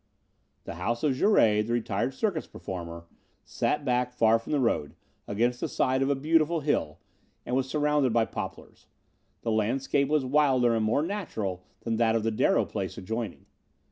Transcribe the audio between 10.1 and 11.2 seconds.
wilder and more